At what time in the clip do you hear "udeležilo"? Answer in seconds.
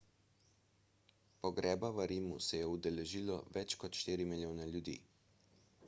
2.73-3.37